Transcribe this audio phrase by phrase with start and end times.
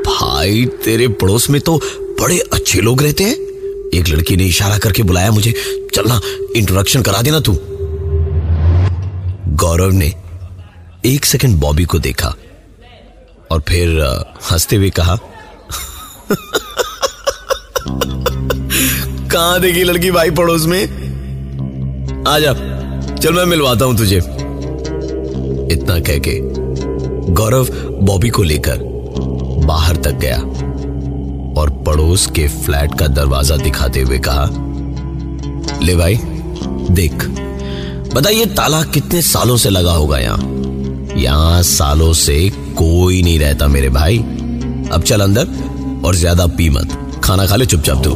[0.06, 1.78] भाई, तेरे पड़ोस में तो
[2.22, 3.36] बड़े अच्छे लोग रहते हैं।
[3.94, 5.54] एक लड़की ने इशारा करके बुलाया, मुझे
[5.96, 6.20] चलना
[6.56, 7.58] इंट्रोडक्शन करा देना तू.
[9.56, 10.14] गौरव ने
[11.06, 12.34] एक सेकंड बॉबी को देखा
[13.52, 14.00] और फिर
[14.52, 15.18] हँसते हुए कहा,
[19.32, 20.84] कहाँ देखी लड़की भाई पड़ोस में?
[22.28, 22.54] आ जा
[23.14, 24.18] चल मैं मिलवाता हूँ तुझे।
[25.74, 26.40] इतना कह के
[27.32, 27.68] गौरव
[28.02, 28.78] बॉबी को लेकर
[29.66, 30.38] बाहर तक गया।
[31.58, 34.48] और पड़ोस के फ्लैट का दरवाज़ा दिखाते हुए कहा,
[35.84, 36.20] ले भाई,
[36.92, 37.26] देख,
[38.14, 40.40] बताइए ताला कितने सालों से लगा होगा यहाँ?
[41.18, 44.18] यहाँ सालों से कोई नहीं रहता मेरे भाई।
[44.94, 45.48] अब चल अंदर
[46.06, 48.16] और ज़्यादा पी मत, खाना खा ले, चुपचाप तू।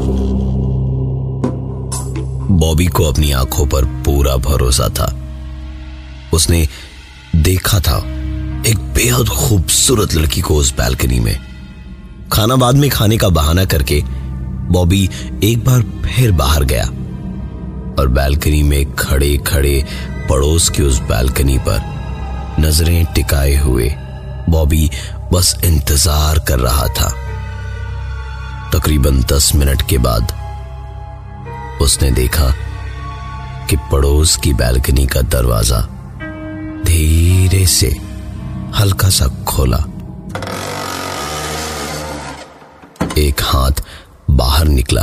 [2.56, 5.14] बॉबी को अपनी आँखों पर पूरा भरोसा था।
[6.34, 6.68] उसने
[7.36, 7.98] देखा था
[8.68, 11.36] एक बेहद खूबसूरत लड़की को उस बैल्कनी में।
[12.34, 14.02] खाना बाद में खाने का बहाना करके
[14.72, 15.10] बॉबी
[15.44, 16.86] एक बार फिर बाहर गया
[18.00, 19.84] और बैल्कनी में खड़े खड़े
[20.30, 21.82] पड़ोस की उस बैल्कनी पर
[22.60, 23.94] नज़रें टिकाए हुए
[24.50, 24.90] बॉबी
[25.34, 27.10] बस इंतज़ार कर रहा था।
[28.74, 30.34] तकरीबन दस मिनट के बाद
[31.82, 32.54] उसने देखा
[33.70, 35.82] कि पड़ोस की बैल्कनी का दरवाज़ा
[36.86, 37.88] धीरे से
[38.76, 39.84] हल्का सा खोला।
[43.18, 43.82] एक हाथ
[44.30, 45.02] बाहर निकला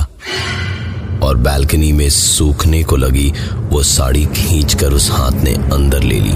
[1.23, 6.34] और बैल्कनी में सूखने को लगी वो साड़ी खींचकर उस हाथ ने अंदर ले ली।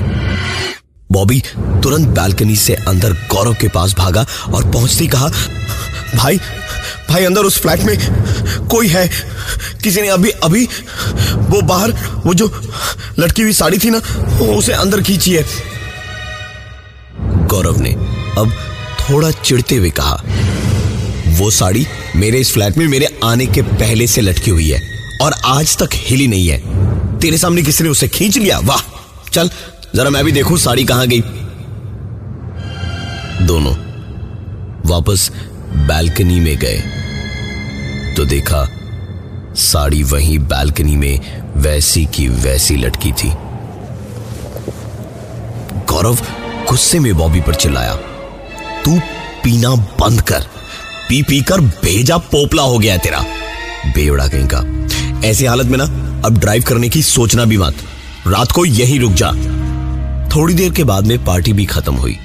[1.13, 1.41] बॉबी
[1.83, 5.29] तुरंत बैल्कनी से अंदर गौरव के पास भागा और पहुँचते कहा,
[6.17, 6.41] भाई
[7.11, 9.09] भाई, अंदर उस फ्लैट में कोई है?
[9.83, 10.65] किसी ने अभी अभी
[11.51, 11.93] वो बाहर,
[12.27, 12.51] वो जो
[13.19, 13.99] लटकी हुई साड़ी थी ना,
[14.57, 15.45] उसे अंदर खींची है?
[17.47, 17.93] गौरव ने
[18.39, 18.53] अब
[19.01, 20.21] थोड़ा चिढ़ते हुए कहा
[21.37, 21.87] वो साड़ी
[22.17, 24.81] मेरे इस फ्लैट में मेरे आने के पहले से लटकी हुई है
[25.23, 28.59] और आज तक हिली नहीं है। तेरे सामने किसी ने उसे खींच लिया?
[28.59, 28.81] वाह,
[29.33, 29.51] चल,
[29.95, 31.21] जरा मैं भी देखूँ साड़ी कहाँ गई।
[33.47, 33.75] दोनों
[34.87, 35.31] वापस
[35.89, 36.79] बैल्कनी में गए।
[38.17, 38.67] तो देखा,
[39.57, 43.31] साड़ी वहीं बैल्कनी में वैसी की वैसी लटकी थी।
[45.87, 46.19] गौरव,
[46.69, 47.95] गुस्से में बॉबी पर चिल्लाया,
[48.85, 48.99] तू
[49.45, 50.56] पीना बंद कर।
[51.09, 53.25] पी पी कर भेजा पोपला हो गया तेरा।
[53.87, 55.85] बेवड़ा कहीं का। ऐसी हालत में ना,
[56.25, 57.75] अब ड्राइव करने की सोचना भी मत।
[58.27, 59.33] रात को यहीं रुक जा।
[60.37, 62.19] थोड़ी देर के बाद में पार्टी भी खत्म हुई।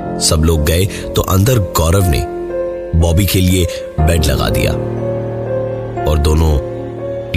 [0.00, 2.24] सब लोग गए तो अंदर गौरव ने
[2.98, 3.66] बॉबी के लिए
[4.00, 4.72] बेड लगा दिया।
[6.10, 6.78] और दोनों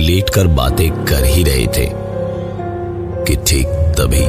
[0.04, 1.90] लेटकर बातें कर ही रहे थे
[3.26, 4.26] कि ठीक तभी।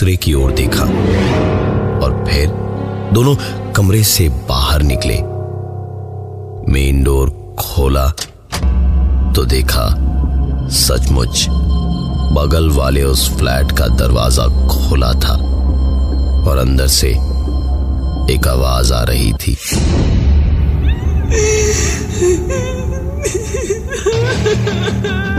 [0.00, 0.84] दूसरे की ओर देखा
[2.04, 2.50] और फिर
[3.12, 3.34] दोनों
[3.72, 5.16] कमरे से बाहर निकले।
[6.72, 8.06] मेन डोर खोला
[9.36, 9.84] तो देखा
[10.76, 11.46] सचमुच
[12.32, 15.34] बगल वाले उस फ्लैट का दरवाज़ा खोला था
[16.48, 17.10] और अंदर से
[18.34, 19.56] एक आवाज़ आ रही थी।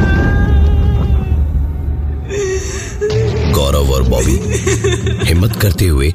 [3.53, 4.37] गौरव और बॉबी
[5.27, 6.13] हिम्मत करते हुए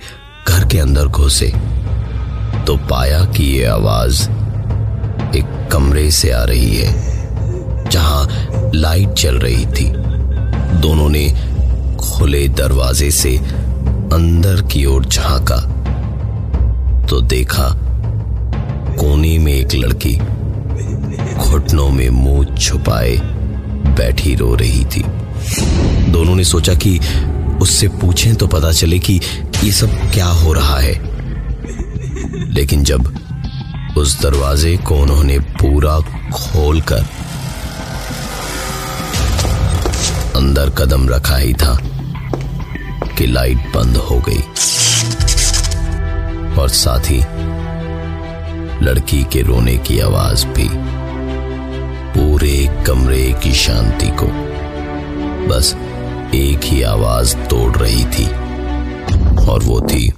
[0.48, 1.52] घर के अंदर घुसे
[2.66, 4.22] तो पाया कि ये आवाज़
[5.36, 6.92] एक कमरे से आ रही है,
[7.90, 9.88] जहाँ लाइट जल रही थी।
[10.80, 11.28] दोनों ने
[12.00, 13.36] खुले दरवाजे से
[14.12, 15.60] अंदर की ओर झांका
[17.08, 17.68] तो देखा
[18.98, 20.14] कोने में एक लड़की
[21.36, 23.16] घुटनों में मुँह छुपाए
[23.96, 25.04] बैठी रो रही थी।
[26.08, 26.98] दोनों ने सोचा कि
[27.62, 29.20] उससे पूछें तो पता चले कि
[29.64, 30.94] ये सब क्या हो रहा है।
[32.52, 33.14] लेकिन जब
[33.98, 35.98] उस दरवाजे को उन्होंने पूरा
[36.30, 37.06] खोलकर
[40.36, 41.78] अंदर कदम रखा ही था
[43.18, 44.40] कि लाइट बंद हो गई।
[46.60, 47.20] और साथ ही
[48.84, 50.68] लड़की के रोने की आवाज़ भी
[52.14, 54.26] पूरे कमरे की शांति को
[55.48, 55.74] बस
[56.34, 58.26] एक ही आवाज़ तोड़ रही थी,
[59.46, 60.12] और वो थी।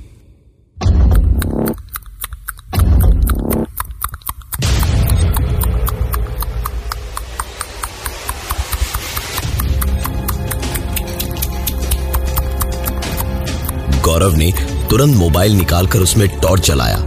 [14.03, 14.53] गौरव ने
[14.91, 17.05] तुरंत मोबाइल निकालकर उसमें टॉर्च जलाया।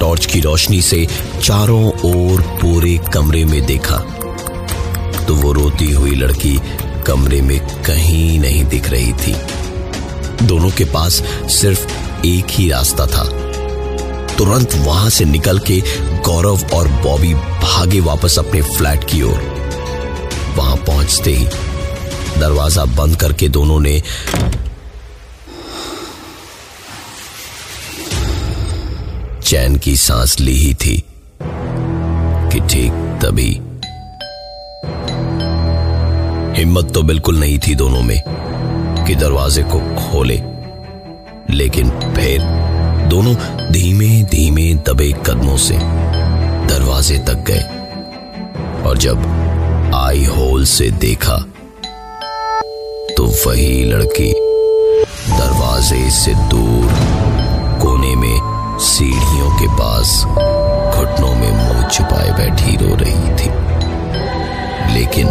[0.00, 1.06] टॉर्च की रोशनी से
[1.42, 3.96] चारों ओर पूरे कमरे में देखा।
[5.26, 6.58] तो वो रोती हुई लड़की
[7.06, 9.34] कमरे में कहीं नहीं दिख रही थी।
[10.46, 11.22] दोनों के पास
[11.52, 11.86] सिर्फ़
[12.26, 13.24] एक ही रास्ता था।
[14.36, 15.80] तुरंत वहाँ से निकल के
[16.20, 19.40] गौरव और बॉबी भागे वापस अपने फ्लैट की ओर।
[20.56, 21.46] वहाँ पहुँचते ही
[22.40, 24.00] दरवाज़ा बंद करके दोनों ने
[29.44, 30.96] चैन की सांस ली ही थी
[31.42, 32.92] कि ठीक
[33.22, 33.50] तभी
[36.56, 38.20] हिम्मत तो बिल्कुल नहीं थी दोनों में
[39.06, 40.36] कि दरवाजे को खोले।
[41.50, 42.42] लेकिन फिर
[43.10, 43.34] दोनों
[43.72, 45.78] धीमे धीमे, दबे कदमों से
[46.68, 47.64] दरवाजे तक गए।
[48.88, 51.36] और जब आई होल से देखा
[53.16, 54.32] तो वही लड़की
[55.30, 56.88] दरवाजे से दूर
[57.82, 60.22] कोने में सीढ़ियों के पास
[60.96, 63.50] घुटनों में मुँह छुपाए बैठी रो रही थी।
[64.94, 65.28] लेकिन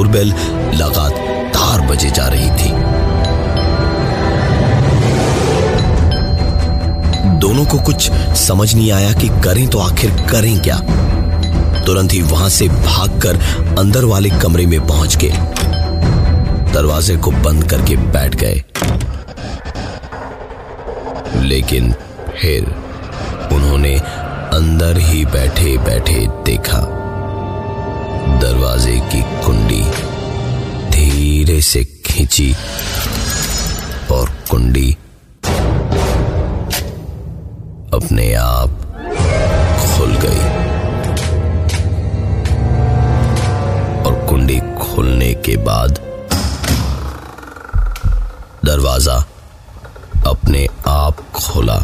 [0.00, 0.28] डोरबेल
[0.74, 2.68] लगातार बजे जा रही थी।
[7.38, 10.76] दोनों को कुछ समझ नहीं आया कि करें तो आखिर करें क्या।
[11.84, 13.36] तुरंत ही वहाँ से भागकर
[13.78, 15.32] अंदर वाले कमरे में पहुँच गए।
[16.72, 18.64] दरवाजे को बंद करके बैठ गए।
[21.36, 21.92] लेकिन
[22.40, 22.74] फिर
[23.52, 23.94] उन्होंने
[24.54, 26.96] अंदर ही बैठे बैठे देखा।
[28.40, 29.69] दरवाजे की कुंडी
[31.50, 32.52] धीरे से खींची
[34.14, 34.90] और कुंडी
[37.94, 38.70] अपने आप
[39.80, 40.44] खुल गई।
[44.06, 45.98] और कुंडी खुलने के बाद
[48.64, 49.16] दरवाज़ा
[50.30, 51.78] अपने आप खोला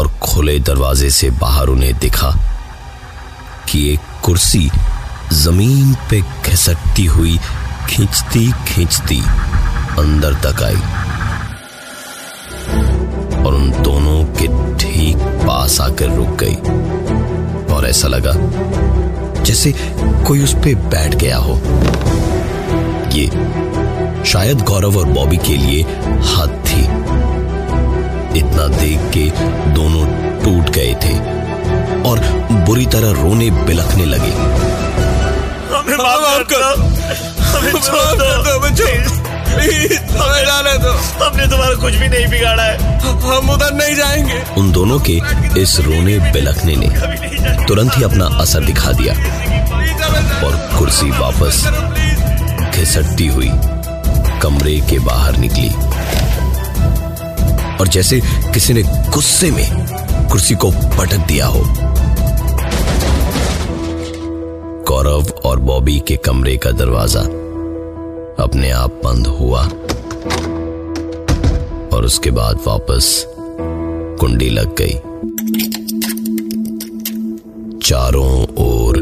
[0.00, 2.34] और खुले दरवाजे से बाहर उन्हें दिखा
[3.70, 4.68] कि एक कुर्सी
[5.44, 7.38] ज़मीन पे घसटती हुई
[7.90, 9.18] खींचती खींचती
[9.98, 10.76] अंदर तक आई।
[13.44, 16.54] और उन दोनों के ठीक पास आकर रुक गई।
[17.74, 18.32] और ऐसा लगा
[19.42, 19.72] जैसे
[20.26, 21.54] कोई उस पर बैठ गया हो।
[23.12, 23.26] ये
[24.24, 25.82] शायद गौरव और बॉबी के लिए
[26.30, 26.80] हद थी।
[28.38, 29.30] इतना देख के
[29.72, 30.06] दोनों
[30.44, 31.18] टूट गए थे
[32.02, 32.20] और
[32.66, 34.32] बुरी तरह रोने बिलखने लगे।
[35.74, 36.89] हमें माफ़ कर
[41.20, 45.20] हमने तुम्हारा कुछ भी नहीं बिगाड़ा है। हम उधर नहीं जाएँगे। उन दोनों के
[45.60, 46.88] इस रोने बिलखने ने
[47.66, 49.14] तुरंत ही अपना असर दिखा दिया
[50.46, 51.64] और कुर्सी वापस
[52.76, 53.50] घिसटती हुई
[54.42, 55.68] कमरे के बाहर निकली।
[57.76, 58.20] और जैसे
[58.54, 59.66] किसी ने गुस्से में
[60.30, 61.64] कुर्सी को पटक दिया हो।
[64.88, 67.20] गौरव और बॉबी के कमरे का दरवाज़ा
[68.40, 69.62] अपने आप बंद हुआ
[71.88, 73.24] और उसके बाद वापस
[74.20, 74.94] कुंडी लग गई।
[77.80, 78.98] चारों ओर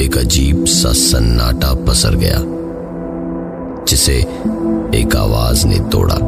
[0.00, 2.40] एक अजीब सा सन्नाटा पसर गया,
[3.84, 4.16] जिसे
[4.94, 6.18] एक आवाज़ ने तोड़ा।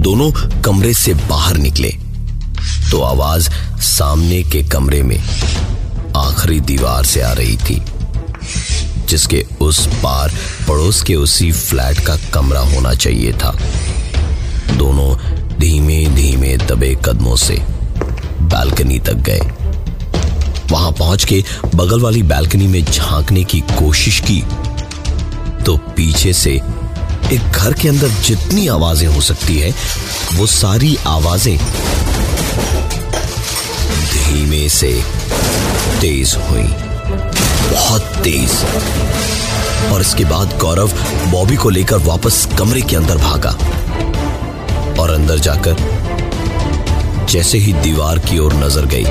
[0.00, 0.30] दोनों
[0.62, 1.90] कमरे से बाहर निकले
[2.90, 3.50] तो आवाज़
[3.88, 5.18] सामने के कमरे में
[6.18, 7.82] आखिरी दीवार से आ रही थी,
[9.08, 10.32] जिसके उस पार
[10.68, 13.52] पड़ोस के उसी फ्लैट का कमरा होना चाहिए था।
[14.76, 15.14] दोनों
[15.58, 17.56] धीमे धीमे दबे कदमों से
[18.42, 19.40] बालकनी तक गए।
[20.70, 21.42] वहाँ पहुँच के
[21.74, 24.42] बगल वाली बालकनी में झांकने की कोशिश की
[25.64, 26.50] तो पीछे से
[27.32, 29.70] एक घर के अंदर जितनी आवाज़ें हो सकती है,
[30.34, 31.56] वो सारी आवाज़ें
[34.06, 34.92] धीमे से
[36.00, 36.68] तेज हुई।
[37.70, 38.50] बहुत तेज।
[39.92, 40.92] और इसके बाद गौरव
[41.30, 43.50] बॉबी को लेकर वापस कमरे के अंदर भागा।
[45.00, 45.76] और अंदर जाकर
[47.30, 49.04] जैसे ही दीवार की ओर नज़र गई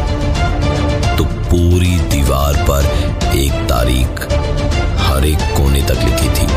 [1.18, 2.86] तो पूरी दीवार पर
[3.38, 4.22] एक तारीख
[5.02, 6.48] हर एक कोने तक लिखी थी।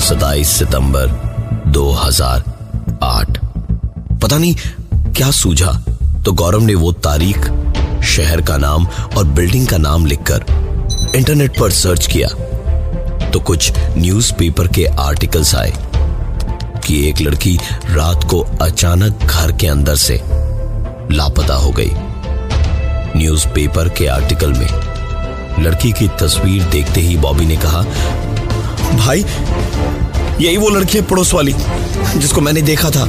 [0.00, 1.06] सताईस सितंबर
[1.68, 3.38] 2008
[4.22, 4.54] पता नहीं,
[5.12, 5.72] क्या सूझा?
[6.24, 7.38] तो गौरव ने वो तारीख
[8.06, 8.86] शहर का नाम
[9.16, 10.44] और बिल्डिंग का नाम लिखकर
[11.16, 12.28] इंटरनेट पर सर्च किया
[13.30, 15.72] तो कुछ न्यूज़पेपर के आर्टिकल्स आए
[16.86, 17.58] कि एक लड़की
[17.90, 20.20] रात को अचानक घर के अंदर से
[21.12, 21.90] लापता हो गई।
[23.16, 27.82] न्यूज़पेपर के आर्टिकल में लड़की की तस्वीर देखते ही बॉबी ने कहा,
[28.96, 29.24] भाई,
[30.40, 31.54] यही वो लड़की है पड़ोस वाली,
[32.16, 33.06] जिसको मैंने देखा था।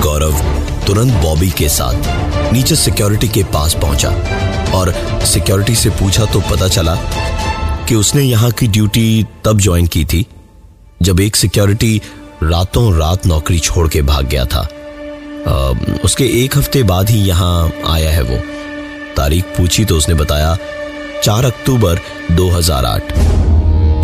[0.00, 0.40] गौरव
[0.86, 4.08] तुरंत बॉबी के साथ नीचे सिक्योरिटी के पास पहुँचा
[4.74, 4.92] और
[5.26, 6.94] सिक्योरिटी से पूछा तो पता चला
[7.88, 10.26] कि उसने यहाँ की ड्यूटी तब ज्वाइन की थी
[11.02, 12.00] जब एक सिक्योरिटी
[12.42, 15.52] रातों रात नौकरी छोड़ के भाग गया था। आ,
[16.04, 18.36] उसके एक हफ़्ते बाद ही यहाँ आया है वो।
[19.16, 20.56] तारीख पूछी तो उसने बताया
[21.24, 22.00] चार अक्टूबर
[22.36, 23.12] 2008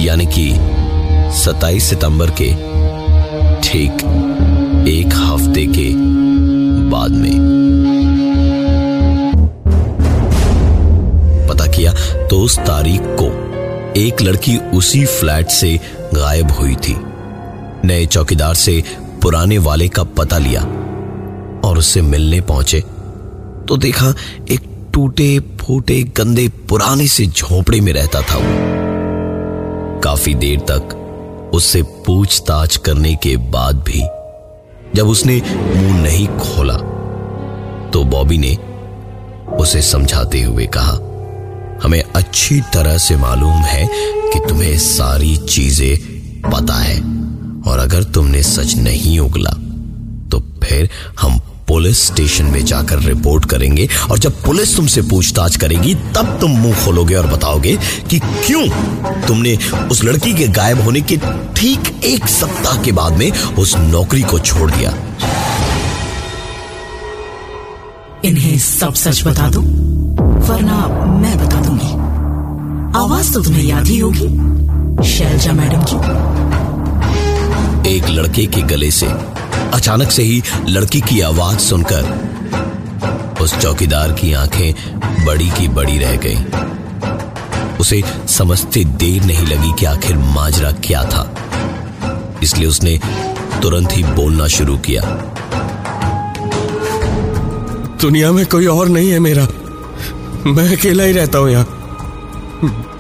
[0.00, 0.49] यानी कि
[1.43, 2.53] 27 सितंबर के
[3.69, 4.05] ठीक
[4.88, 5.91] एक हफ़्ते के
[6.91, 7.56] बाद में।
[12.37, 13.26] 22 तारीख को,
[13.97, 15.69] एक लड़की उसी फ्लैट से
[16.14, 16.97] गायब हुई थी।
[17.85, 18.83] नए चौकीदार से
[19.23, 20.61] पुराने वाले का पता लिया
[21.69, 22.81] और उससे मिलने पहुँचे।
[23.69, 24.12] तो देखा
[24.50, 30.95] एक टूटे फूटे गंदे पुराने से झोपड़े में रहता था वो। काफ़ी देर तक
[31.55, 34.02] उससे पूछताछ करने के बाद भी
[34.95, 36.76] जब उसने मुँह नहीं खोला
[37.90, 38.57] तो बॉबी ने
[39.57, 40.99] उसे समझाते हुए कहा
[41.83, 43.87] हमें अच्छी तरह से मालूम है
[44.33, 45.97] कि तुम्हें सारी चीज़ें
[46.42, 46.99] पता है।
[47.62, 49.50] और अगर तुमने सच नहीं उगला
[50.30, 50.88] तो फिर
[51.21, 56.50] हम पुलिस स्टेशन में जाकर रिपोर्ट करेंगे। और जब पुलिस तुमसे पूछताछ करेगी, तब तुम
[56.50, 57.76] मुँह खोलोगे और बताओगे
[58.11, 58.68] कि क्यों
[59.26, 59.56] तुमने
[59.90, 61.16] उस लड़की के गायब होने के
[61.56, 64.95] ठीक एक सप्ताह के बाद में उस नौकरी को छोड़ दिया।
[68.25, 69.62] इन्हें सब सच बता दो?
[70.49, 70.87] वरना
[71.21, 71.93] मैं बता दूँगी।
[72.99, 74.29] आवाज़ तो तुम्हें याद ही होगी
[75.09, 75.97] शैलजा मैडम की।
[77.97, 79.07] एक लड़के के गले से
[79.73, 82.15] अचानक से ही लड़की की आवाज़ सुनकर
[83.41, 84.75] उस चौकीदार की आँखें
[85.26, 86.38] बड़ी की बड़ी रह गई।
[87.81, 91.35] उसे समझते देर नहीं लगी कि आखिर माजरा क्या था।
[92.43, 93.00] इसलिए उसने
[93.62, 95.03] तुरंत ही बोलना शुरू किया।
[98.00, 99.49] दुनिया में कोई और नहीं है मेरा।
[100.47, 101.65] मैं अकेला ही रहता हूँ यहाँ।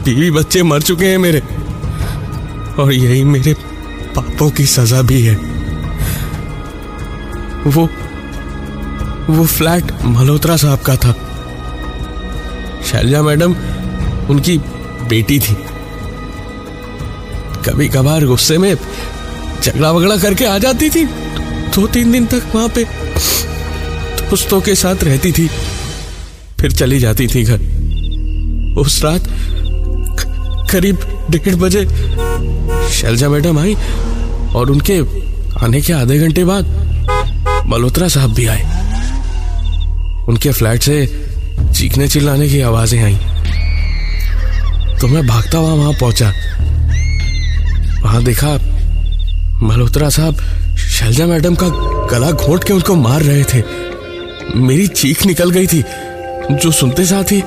[0.04, 1.42] बीवी बच्चे मर चुके हैं मेरे।
[2.78, 3.54] और यही मेरे
[4.16, 5.34] पापों की सजा भी है।
[7.66, 7.88] वो
[9.30, 11.12] वो फ्लैट मल्होत्रा साहब का था।
[12.86, 13.54] शैलजा मैडम,
[14.30, 14.58] उनकी
[15.08, 15.54] बेटी थी।
[17.64, 18.76] कभी कभार गुस्से में
[19.62, 21.04] झगड़ा वगड़ा करके आ जाती थी।
[21.74, 22.84] दो तीन दिन तक वहाँ पे
[24.30, 25.50] दोस्तों के साथ रहती थी।
[26.60, 27.60] फिर चली जाती थी घर।
[28.80, 29.28] उस रात
[30.70, 30.98] करीब
[31.30, 31.84] डेढ़ बजे
[32.92, 33.74] शैलजा मैडम आई
[34.56, 34.98] और उनके
[35.64, 36.64] आने के आधे घंटे बाद
[37.66, 38.62] मल्होत्रा साहब भी आए।
[40.28, 41.06] उनके फ्लैट से
[41.74, 43.14] चीखने चिल्लाने की आवाज़ें आई।
[45.00, 46.32] तो मैं भागता हुआ वहाँ पहुँचा।
[48.02, 48.54] वहाँ देखा
[49.62, 50.40] मल्होत्रा साहब
[50.76, 51.68] शैलजा मैडम का
[52.10, 53.62] गला घोट के उनको मार रहे थे।
[54.58, 55.82] मेरी चीख निकल गई थी।
[56.52, 57.42] जो सुनते साथ ही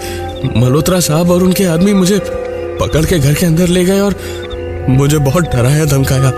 [0.57, 2.19] मल्होत्रा साहब और उनके आदमी मुझे
[2.81, 4.15] पकड़ के घर के अंदर ले गए और
[4.89, 6.29] मुझे बहुत डराया, धमकाया।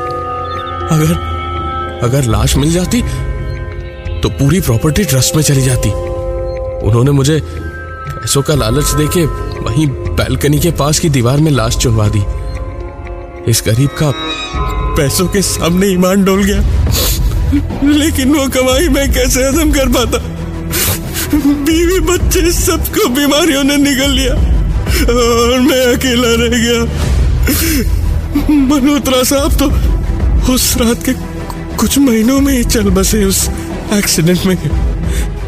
[0.92, 1.14] अगर
[2.04, 3.02] अगर लाश मिल जाती
[4.22, 5.90] तो पूरी प्रॉपर्टी ट्रस्ट में चली जाती।
[6.88, 9.26] उन्होंने मुझे पैसों का लालच देके
[9.62, 12.24] वहीं बैल्कनी के पास की दीवार में लाश चुनवा दी।
[13.52, 14.12] इस गरीब का
[14.98, 16.60] पैसों के सामने ईमान डोल गया।
[17.84, 20.31] लेकिन वो कमाई मैं कैसे हजम कर पाता?
[21.34, 24.34] बीवी बच्चे सबको बीमारियों ने निकल लिया।
[25.14, 26.82] और मैं अकेला रह गया।
[28.50, 29.68] मल्होत्रा साहब तो
[30.54, 31.14] उस रात के
[31.76, 33.50] कुछ महीनों में ही चल बसे उस
[33.94, 34.58] एक्सीडेंट में।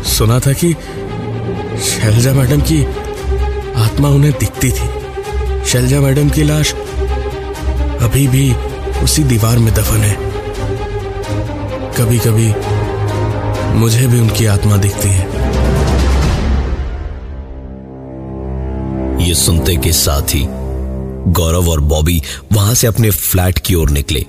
[0.03, 0.73] सुना था कि
[1.83, 2.83] शैलजा मैडम की
[3.75, 4.89] आत्मा उन्हें दिखती थी।
[5.65, 6.73] शैलजा मैडम की लाश
[8.01, 8.53] अभी भी
[9.03, 10.17] उसी दीवार में दफन है।
[11.99, 12.53] कभी कभी
[13.79, 15.32] मुझे भी उनकी आत्मा दिखती है।
[19.33, 20.41] ये सुनते के साथ ही
[21.33, 22.21] गौरव और बॉबी
[22.51, 24.25] वहाँ से अपने फ्लैट की ओर निकले।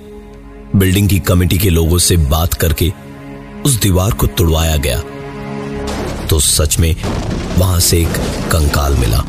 [0.75, 2.91] बिल्डिंग की कमेटी के लोगों से बात करके
[3.65, 5.01] उस दीवार को तुड़वाया गया।
[6.27, 6.95] तो सच में
[7.57, 8.17] वहाँ से एक
[8.51, 9.23] कंकाल मिला,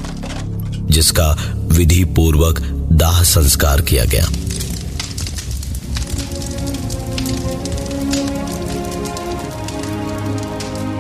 [0.91, 1.31] जिसका
[1.73, 2.61] विधि पूर्वक
[2.95, 4.27] दाह संस्कार किया गया।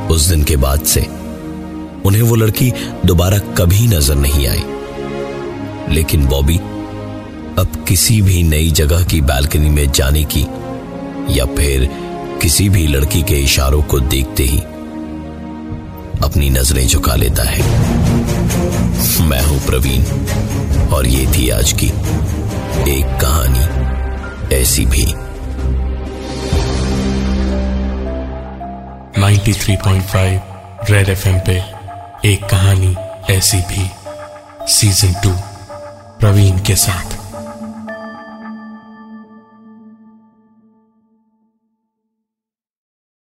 [0.08, 1.15] उस दिन के बाद से
[2.06, 2.72] उन्हें वो लड़की
[3.04, 6.56] दोबारा कभी नज़र नहीं आई। लेकिन बॉबी,
[7.58, 10.46] अब किसी भी नई जगह की बालकनी में जाने की,
[11.38, 11.88] या फिर
[12.42, 14.58] किसी भी लड़की के इशारों को देखते ही
[16.24, 17.60] अपनी नज़रें झुका लेता है।
[19.28, 20.02] मैं हूँ प्रवीण,
[20.88, 21.86] और ये थी आज की
[22.90, 25.04] एक कहानी ऐसी भी।
[29.20, 31.75] 93.5 रेड एफएम पे।
[32.26, 32.94] एक कहानी
[33.32, 33.90] ऐसी भी
[34.72, 35.30] सीज़न टू
[36.20, 37.25] प्रवीण के साथ।